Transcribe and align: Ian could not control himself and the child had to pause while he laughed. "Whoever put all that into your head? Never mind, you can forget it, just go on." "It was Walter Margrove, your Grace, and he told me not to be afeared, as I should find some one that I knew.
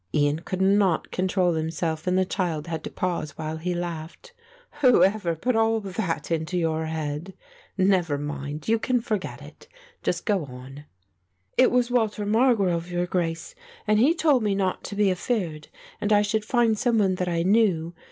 Ian 0.15 0.39
could 0.39 0.61
not 0.63 1.11
control 1.11 1.53
himself 1.53 2.07
and 2.07 2.17
the 2.17 2.25
child 2.25 2.65
had 2.65 2.83
to 2.85 2.89
pause 2.89 3.37
while 3.37 3.57
he 3.57 3.75
laughed. 3.75 4.33
"Whoever 4.81 5.35
put 5.35 5.55
all 5.55 5.79
that 5.79 6.31
into 6.31 6.57
your 6.57 6.87
head? 6.87 7.35
Never 7.77 8.17
mind, 8.17 8.67
you 8.67 8.79
can 8.79 8.99
forget 8.99 9.43
it, 9.43 9.67
just 10.01 10.25
go 10.25 10.45
on." 10.45 10.85
"It 11.55 11.69
was 11.69 11.91
Walter 11.91 12.25
Margrove, 12.25 12.89
your 12.89 13.05
Grace, 13.05 13.53
and 13.85 13.99
he 13.99 14.15
told 14.15 14.41
me 14.41 14.55
not 14.55 14.83
to 14.85 14.95
be 14.95 15.11
afeared, 15.11 15.67
as 16.01 16.11
I 16.11 16.23
should 16.23 16.45
find 16.45 16.75
some 16.79 16.97
one 16.97 17.13
that 17.13 17.27
I 17.29 17.43
knew. 17.43 17.93